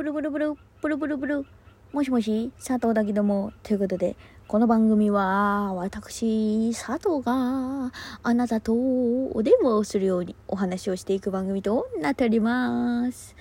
[0.00, 1.46] ブルブルブル、ブルブルブル。
[1.92, 3.52] もしもし、佐藤だけども。
[3.62, 4.16] ということで、
[4.48, 7.92] この番組は、私、佐藤が、
[8.22, 13.36] あなたとお電話をするようにお話をしていく番組となっております。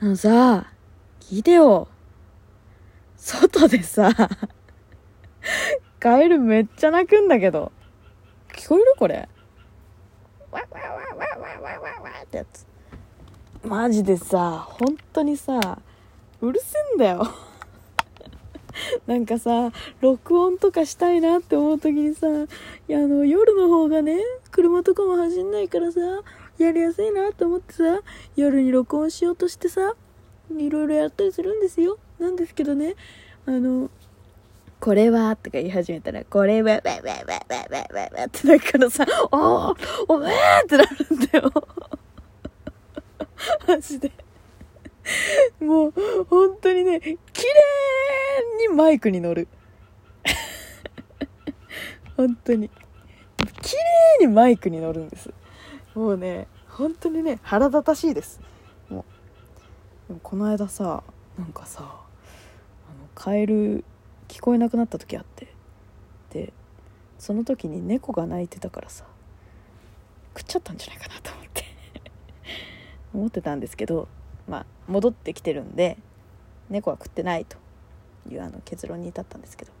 [0.00, 0.72] あのさ、
[1.20, 1.88] 聞いてよ。
[3.18, 4.10] 外でさ、
[6.00, 7.72] カエルめっちゃ鳴くんだけど。
[8.54, 9.28] 聞こえるこれ。
[10.50, 12.67] わわわわわわわわってやつ。
[13.68, 15.78] マジでさ、本当にさ、
[16.40, 17.28] うるせえんだよ。
[19.06, 22.46] なんかさ、録音とかしたいなって思う時にさ、い
[22.86, 26.00] や、あの、夜の方がね、車とかも走んないからさ、
[26.56, 28.00] やりやすいなと思ってさ、
[28.36, 29.94] 夜に録音しようとしてさ、
[30.56, 31.98] いろいろやったりするんですよ。
[32.18, 32.94] なんですけどね、
[33.44, 33.90] あの、
[34.80, 40.30] これは、とか言い始めたら、これは、ってなるからさ、おーおめー
[40.62, 41.52] ってなるんだよ。
[43.66, 44.12] マジで。
[45.60, 45.92] もう、
[46.28, 49.48] 本当にね、綺麗にマイクに乗る。
[52.16, 52.70] 本当に。
[53.62, 53.76] 綺
[54.20, 55.32] 麗にマイクに乗るんです。
[55.94, 58.40] もうね、本当にね、腹立たしいです。
[58.88, 59.04] も
[60.08, 60.12] う。
[60.14, 61.02] もこの間さ、
[61.38, 61.96] なんかさ、あの、
[63.14, 63.84] カエル
[64.28, 65.48] 聞こえなくなった時あって。
[66.30, 66.52] で、
[67.18, 69.04] その時に猫が鳴いてたからさ、
[70.36, 71.37] 食っちゃったんじゃないかなと
[73.14, 73.40] 思って。
[73.40, 74.08] たんですけど、
[74.48, 75.96] まあ、戻ってきてるんで
[76.68, 77.56] 猫は食ってないと
[78.28, 79.72] いうあの結論に至ったんですけど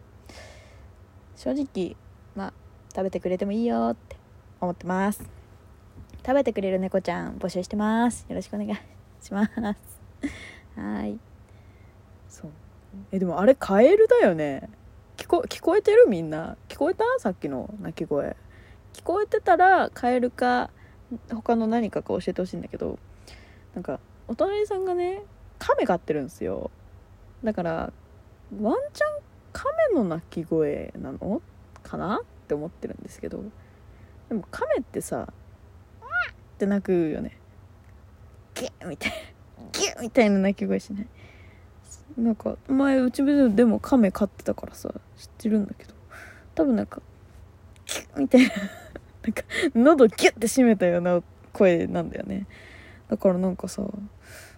[1.36, 1.96] 正直
[2.36, 2.52] まあ
[2.94, 4.16] 食べてくれてもいいよって
[4.60, 5.22] 思ってます。
[6.26, 8.26] 食べてくれる猫ちゃん募集してます。
[8.28, 8.78] よろしくお願い
[9.20, 9.50] します。
[10.76, 11.18] はい。
[12.28, 12.50] そう。
[13.12, 14.68] えでもあれカエルだよね。
[15.16, 16.56] 聞こ聞こえてるみんな？
[16.68, 17.04] 聞こえた？
[17.18, 18.36] さっきの鳴き声。
[18.94, 20.70] 聞こえてたらカエルか
[21.30, 22.98] 他の何かか教えてほしいんだけど。
[23.74, 25.22] なんかお隣さんがね
[25.58, 26.70] 亀飼ってるんですよ。
[27.44, 27.92] だから
[28.60, 31.42] ワンチャン亀の鳴き声なの？
[31.82, 32.20] かな？
[32.22, 33.42] って思ってるんですけど。
[34.28, 35.32] でも亀ってさ「っ！
[36.58, 37.38] て鳴くよね。
[38.54, 39.16] ギュッみたいな。
[39.72, 41.06] ギュッみたいな鳴き声しない。
[42.16, 45.94] なんか前うちでも亀飼ってたからさ知ってるんだけど。
[46.54, 47.00] 多分なんか
[47.86, 48.48] ギュッみたいな。
[49.22, 49.42] なんか
[49.74, 52.46] 喉ギュッて締めたような声なんだよね。
[53.08, 53.82] だからなんかさ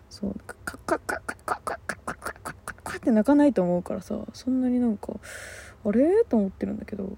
[0.08, 5.12] そうカッカッカッカッカッカッカッカッカッカッカッカッって泣かないと思うからさそんなになんか
[5.84, 6.24] あれ？
[6.28, 7.16] と思ってるんだけど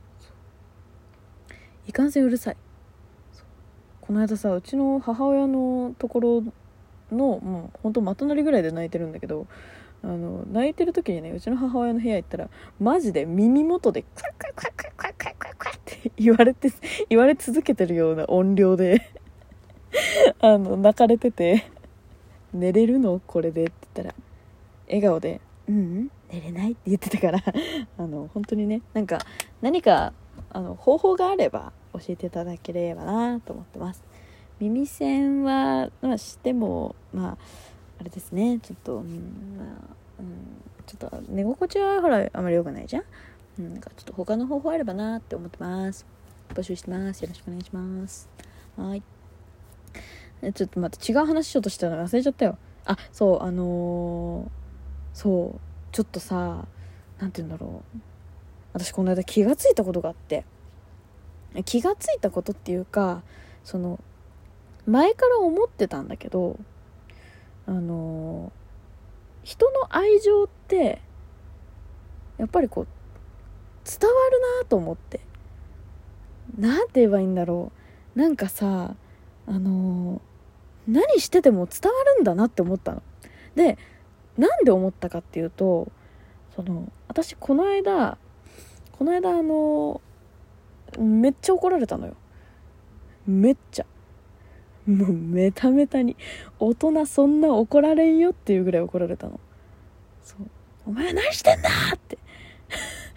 [1.87, 2.56] いかんせんうるさい。
[4.03, 6.43] この間さうちの母親のところ
[7.10, 9.47] のもうほんとま隣ぐらいで泣いてるんだけど
[10.03, 16.70] あの泣いてる時にねうちの母親の部屋行ったらマジで耳元でクワクワクワクワクワクワクワクワって言われて
[17.09, 19.21] 言われ続けてるような音量で。
[20.41, 21.64] あの泣かれてて
[22.53, 23.20] 「寝れるの？
[23.26, 24.14] これで」って言ったら
[24.86, 27.38] 笑顔で「うん、うん、寝れない」って言ってたから
[27.98, 29.19] あの本当にねなんか
[29.60, 30.12] 何か
[30.50, 34.02] あの方法があれば教えていただければなと思ってます。
[34.60, 37.38] 耳栓は、まあ、してもまあ
[37.98, 39.66] あれですねちょっと、うんまあ
[40.20, 40.26] うん、
[40.86, 43.02] ちょっと寝心地はほらあまり良くないじゃん、
[43.58, 46.06] うん、なんかちょっと他の方法あればなって思ってます。
[46.54, 47.22] 募集してます。
[47.22, 48.28] よろしくお願いします。
[48.76, 49.02] はい。
[50.50, 52.03] ちょっと待って違う話しようとしたの。
[52.03, 52.58] 忘れちゃったよ。
[52.84, 55.60] あそうあのー、そう
[55.92, 56.66] ちょっとさ
[57.20, 57.98] 何て言うんだろう。
[58.72, 60.44] 私この間気がついたことがあって。
[61.64, 63.22] 気がついたことっていうか
[63.62, 64.00] その
[64.86, 66.58] 前から思ってたんだけど
[67.66, 71.02] あのー、人の愛情って
[72.38, 72.86] やっぱりこう
[73.84, 75.20] 伝わるなと思って。
[76.58, 77.70] 何て言えばいいんだろ
[78.16, 78.19] う。
[78.19, 78.94] なんかさ
[79.47, 80.20] あのー、
[80.88, 83.03] 何してても伝わるんだなって思ったの。
[83.54, 83.78] で
[84.37, 85.91] なんで思ったかっていうと
[86.56, 88.19] その私この間
[88.93, 90.00] この間あの
[90.98, 92.15] めっちゃ怒られたのよ。
[93.26, 93.87] めっちゃ。
[94.87, 96.16] もうメタメタに
[96.59, 99.38] 大人そんな怒られんよっていうぐらい怒られたの。
[100.23, 100.46] そう。
[100.87, 102.19] お前何してんだって。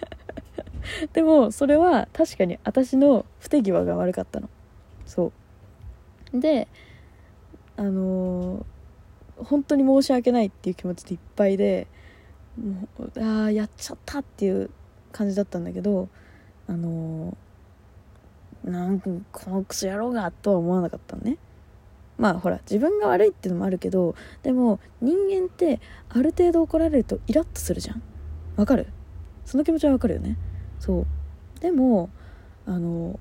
[1.13, 4.49] でもそれは確かに私の不手際が悪かったの。
[5.05, 5.31] そ
[6.33, 6.39] う。
[6.39, 6.67] で
[7.77, 11.87] あのー、本当に申し訳ないっていう気持ちでいっぱいで
[12.57, 14.69] もうああやっちゃったっていう
[15.11, 16.07] 感じだったんだけど
[16.67, 21.37] あのー、なんかこのクソ野郎がとは思わなかったのね。
[22.17, 28.01] まあほら自分が悪いっていうのもあるけどでも人間ってある程度怒られるとイラッとするじゃん。
[28.55, 28.87] わかる？
[29.43, 30.37] その気持ちはわかるよね。
[30.79, 31.05] そう。
[31.59, 32.09] でも
[32.65, 33.19] あの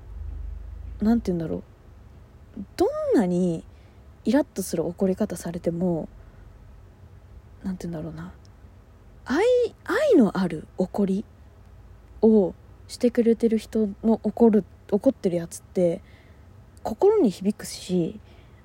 [1.01, 1.63] 何て言うんだろう。
[2.77, 3.65] どんなに
[4.25, 6.09] イラッとする怒り方されても
[7.63, 8.33] 何て言うんだろうな。
[9.25, 9.43] 愛
[9.85, 11.25] 愛のある怒り
[12.21, 12.53] を
[12.87, 16.01] してくれてる人の怒る怒ってるやつって
[16.83, 18.19] 心に響くし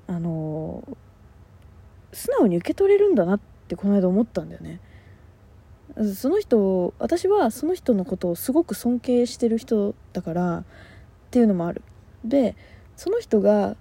[0.06, 0.84] あの
[2.12, 4.80] 素直に受け取れるんだなってこの間思ったんだよね。
[6.14, 10.64] その人私はその人のことをすごく尊敬してる人だからっ
[11.30, 11.82] ていうのもある。
[12.24, 12.54] で
[12.96, 13.76] その人が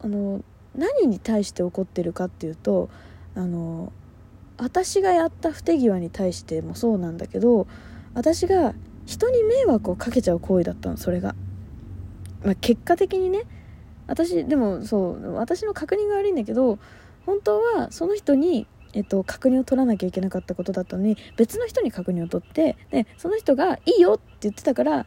[0.00, 0.42] あの
[0.78, 2.88] 何に対して怒ってるかっていうと
[3.34, 3.92] あの
[4.56, 7.66] 私がやった不手際に対してもそうなんだけど
[8.14, 8.74] 私が
[9.06, 11.34] 人に迷惑をかけちゃう行為だったのそれが、
[12.44, 13.44] まあ、結果的にね
[14.06, 16.78] 私でもそう私の確認が悪いんだけど
[17.26, 25.06] 本当はその人にえっと、確認を取らなきゃいけなかったことだったのに別の人に確認を取ってでその人が「いいよ」って言ってたから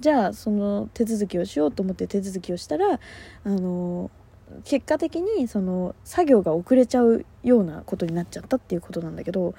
[0.00, 3.00] じゃあその手続きをしようと思って手続きをしたら
[3.44, 4.10] あの
[4.64, 9.54] 結果的にその作業が遅れちゃうようなことになっちゃったっていうことなんだけど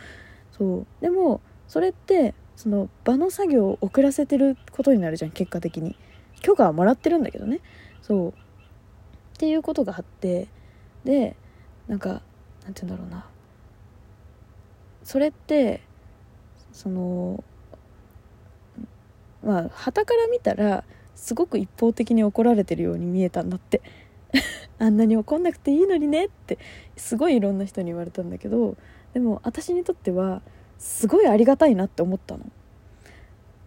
[0.52, 0.86] そう。
[1.02, 5.96] でもそれってその場の作業を遅らせてることになるじゃん結果的に。
[6.42, 7.46] 許可はもらってるんだけど。
[7.46, 7.62] ね
[8.02, 8.34] そうっ
[9.38, 10.48] ていうことがあって
[11.06, 11.36] で
[11.88, 12.22] なんか
[12.64, 13.26] なんて言うんだろうな。
[15.04, 15.82] それって
[16.72, 17.44] その
[19.44, 20.84] まあ旗から見たら
[21.16, 23.82] すごく一方的に怒られてるように見えたんだって。
[24.80, 26.58] あんなに怒んなくていいのにねって
[26.98, 28.76] すごいいろんな人に言われたんだけど
[29.14, 30.42] でも私にとっては
[30.78, 32.44] すごいありがたいなって思ったの。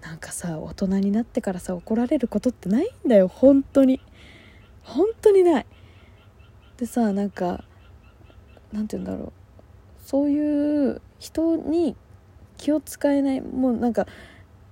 [0.03, 4.01] なんかさ大人になってからさ怒られることってないんだよ本当に。
[4.83, 5.67] 本当にない。
[6.77, 7.65] でさなんか
[8.73, 9.33] なんて言うんだろう。
[10.05, 11.97] そういう人に
[12.57, 13.41] 気を使えない。
[13.41, 14.07] もうなんか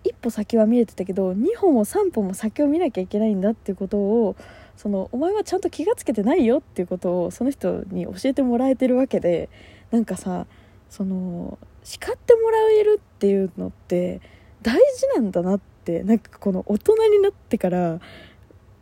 [0.04, 4.36] 一歩先は見えてたけど2歩も3歩も先を見なきゃいけないんだっていうことを
[4.76, 9.48] そのお前はちゃんと気が付けてないよっていうことをその人に教えてもらえてるわけで
[9.90, 10.46] なんかさ
[10.90, 14.20] その叱ってもらえるっていうのって
[14.62, 18.00] 大事なんだなってなんかこの大人になってから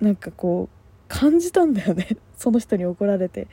[0.01, 2.17] なんかこう感じたんだよね。
[2.37, 3.47] その人に怒られて。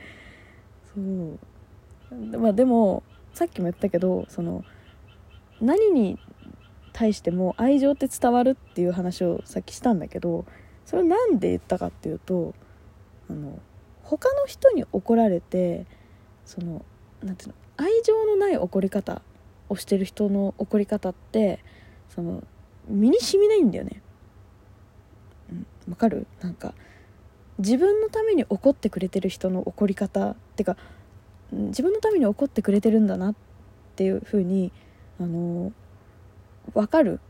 [0.94, 2.38] そう。
[2.38, 3.02] まあでも
[3.34, 4.64] さっきも言ったけどその
[5.60, 6.18] 何に
[6.92, 10.44] 対しても愛情って伝わるっていう話をさっきしたんだけど
[10.84, 12.54] それを何で言ったかっていうと
[13.28, 13.58] あの
[14.02, 15.86] 他の人に怒られて
[16.44, 16.84] その
[17.22, 19.22] なんていうの愛情のない怒り方
[19.68, 21.60] をしてる人の怒り方って
[22.08, 22.42] その
[22.88, 24.02] 身に染みないんだよね。
[25.52, 26.26] うん、わかる？
[26.40, 26.74] なんか
[27.58, 30.76] 自分のために怒ってくれてる人の怒り方ってか
[31.52, 33.34] 自分のために怒ってくれてるんだなっ
[33.96, 34.72] ていう風に
[35.20, 35.72] あの
[36.74, 37.20] 分かる？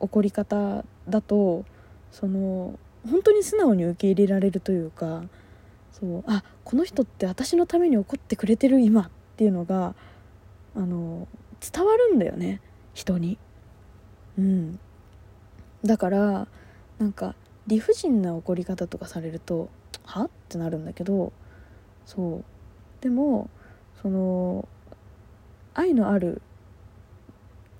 [0.00, 1.64] 怒り方だと
[2.10, 2.78] その
[3.08, 5.22] 本当に素直に受け入れられるというか
[5.92, 9.94] そうあこの人って私のために怒ってくれてる今っていうのが
[10.74, 11.26] あの
[11.60, 12.60] 伝わるんだよね
[12.94, 13.38] 人に。
[14.38, 14.78] うん、
[15.84, 16.46] だから
[16.98, 17.34] なんか
[17.66, 19.68] 理不尽な怒り方とかされると
[20.04, 20.24] は？
[20.24, 21.32] ってなるんだけど
[22.06, 22.44] そう。
[23.02, 23.48] でも
[24.02, 24.68] その
[25.74, 26.42] 愛のある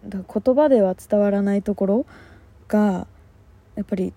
[0.06, 2.06] だ言葉では伝わらないところ
[2.68, 3.06] が
[3.76, 4.12] やっぱり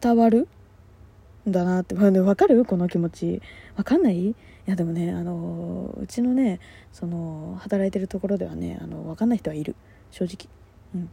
[0.00, 0.48] 伝わる
[1.48, 1.94] んだなって。
[1.98, 2.64] 分かる？
[2.64, 3.42] この気持ち。
[3.76, 4.30] 分かんない？
[4.30, 4.34] い
[4.66, 6.60] やでもねあのうちのね
[6.92, 9.74] その働いてるところではねあの分かんない人はいる。
[10.10, 10.48] 正直。
[10.94, 11.10] うん。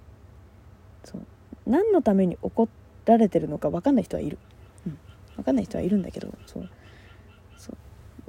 [1.04, 1.22] そう。
[1.66, 2.68] 何のために怒
[3.06, 4.38] られてるのか分かんない人はいる、
[4.86, 4.98] うん、
[5.38, 6.34] 分かんない人はいるんだけど。
[6.46, 6.70] そう。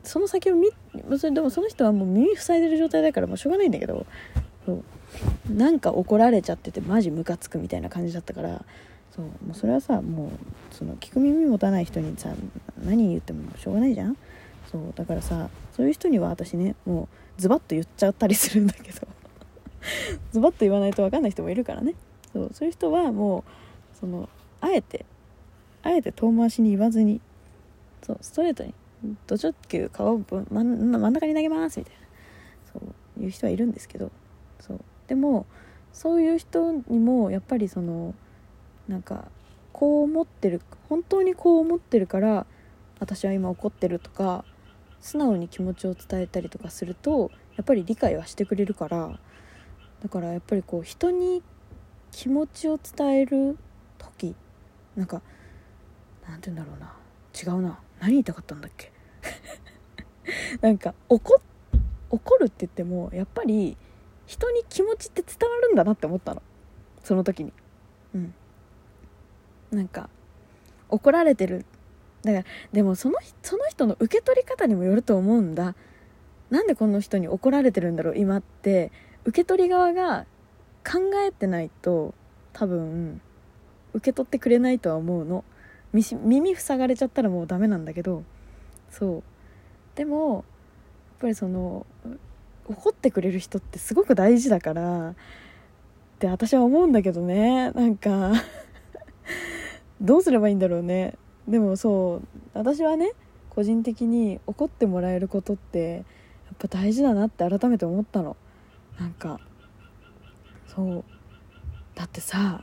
[0.04, 0.70] その先を見
[1.18, 4.06] それでもその人はもう耳塞いでる状態だからもうしょうがないんだけど。
[4.64, 4.84] そう。
[5.52, 8.64] なんか怒られちゃっててマジムカつくみたいな感じだったから。
[9.14, 12.30] そうもうそれはさもうその聞く耳持たない人にさ
[12.84, 14.16] 何言ってもしょうがないじゃん。
[14.70, 17.08] そうだからさそういう人には私ねも
[17.38, 19.06] うズバッと言っちゃったりするんだけど。
[20.32, 21.94] ズバッと言わないと分かんない人もいるからね。
[22.32, 23.44] そうそういう人はも
[23.94, 24.28] うその
[24.60, 25.06] あえて
[25.82, 27.20] あえて遠回しに言わずに
[28.02, 28.74] そうストレートに
[29.26, 30.20] ド直球皮を
[30.50, 32.00] 真ん中に投げますみたいな。
[32.72, 32.80] そ
[33.20, 34.10] ういう人はいるんですけど。
[34.60, 35.46] そうでも
[35.92, 38.14] そういう人にもやっぱりその
[38.88, 39.28] なんか
[39.72, 42.46] こう思ってる本当にこう思ってるから
[42.98, 44.44] 私は今怒ってるとか
[45.00, 49.18] 素直に気持ちを伝えたりとかするとやっぱり理解はしてくれるから
[50.02, 51.42] だからやっぱりこう人に
[52.10, 53.58] 気持ちを伝える
[53.98, 54.34] 時
[54.96, 55.20] なんか
[56.26, 56.94] なんて言うんだろうな
[57.34, 58.92] 違うな何言いたかったんだっけ？
[60.60, 61.40] なんか怒
[62.10, 63.76] 怒るって言ってもやっぱり
[64.26, 66.42] 人に気持ちって伝わるんだなって思ったの。
[67.02, 67.52] その時に。
[69.70, 70.08] なんか
[70.88, 71.64] 怒られてる。
[72.22, 75.74] だからでもそのその人の受け取り方にもよると思うんだ。
[76.50, 78.92] なんでこの人に怒られてるんだろう今って。
[79.26, 80.24] 受け取り側が
[80.88, 82.14] 考えてないと
[82.52, 83.20] 多分
[83.92, 85.44] 受け取ってくれないとは思うの。
[85.92, 88.22] 耳塞がれちゃったらもうダメなんだけど。
[88.88, 89.22] そう。
[89.96, 90.44] でもやっ
[91.22, 91.86] ぱりその
[92.68, 95.10] 怒ってくれる人ってすごく大事だから。
[95.10, 95.14] っ
[96.20, 97.72] て私は思うんだけどね。
[97.72, 98.32] なんか。
[100.00, 101.16] どうすればいいんだろうね。
[101.48, 103.12] でもそう私はね
[103.50, 106.04] 個人的に怒ってもらえることって
[106.46, 108.36] やっぱ大事だなって改めて思ったの。
[108.98, 109.40] なんか
[110.66, 111.04] そう。
[111.94, 112.62] だってさ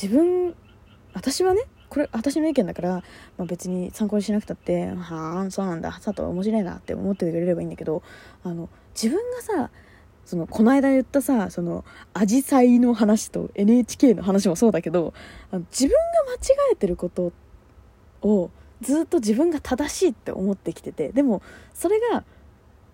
[0.00, 0.54] 自分
[1.14, 2.94] 私はねこれ私の意見だから、
[3.38, 8.02] まあ、別に参考にしなくたって「はあそうなんだ佐藤面白いな」って思ってくれればいいんだけど
[8.42, 8.68] あの
[9.00, 9.70] 自分がさ
[10.26, 15.14] そのこの間言ったさそのアジサイの話と NHK の話もそうだけど
[15.50, 15.96] あの自分が
[16.32, 17.32] 間違えてること
[18.22, 18.50] を
[18.82, 21.40] ずっと自分が正しいって思ってきててでも
[21.72, 22.24] それが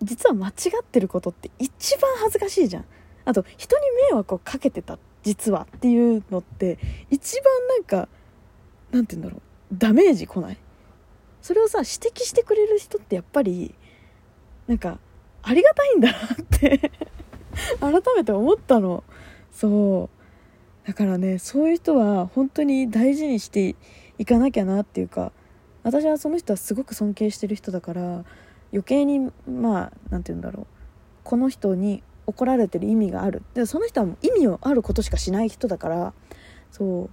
[0.02, 2.84] 実は間違ってることって一番恥ずかしいじゃん。
[3.24, 8.08] あと人に迷惑をかけてた実はっていうのって一番なんか
[8.90, 9.40] なんて言うんだろう
[9.78, 10.58] ダメージ来ない？
[11.40, 13.74] それをさ指摘してくれる人ってやっぱり
[14.66, 14.98] なんか
[15.42, 16.20] ありがたいんだなっ
[16.50, 16.92] て
[17.81, 19.04] 改めて思ったの。
[19.52, 20.11] そ
[20.85, 20.87] う。
[20.87, 23.76] だからねそういう人は本当に大事にして
[24.19, 25.31] いかなきゃなっていうか
[25.85, 28.25] 私はその人はすごく尊敬してる人だから
[28.73, 30.66] 余計にまあ何て言うんだろう。
[31.25, 33.42] この人に怒られてる意味がある。
[33.54, 36.12] でその人は意味をあることしかしない人だから
[36.71, 37.04] そう。
[37.07, 37.09] っ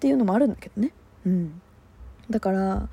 [0.00, 0.92] ていうのもあるんだけどね。
[1.26, 1.60] うん。
[2.30, 2.88] だから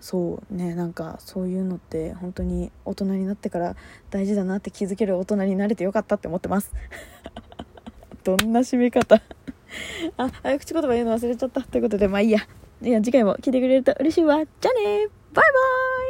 [0.00, 3.76] そうねなんかそういうのって本当に大人になってから
[4.10, 6.72] 大事だなって気づける大人になれてよかったって思ってます。
[8.24, 9.20] どんな締め方？
[10.16, 12.40] あ早口言葉言うの忘れちゃったということでまあいいや。
[12.82, 14.36] いや次回も聞いてくれると嬉しいわ。
[14.36, 15.50] じゃあねバイバ